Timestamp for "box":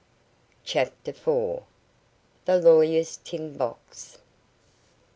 3.55-4.17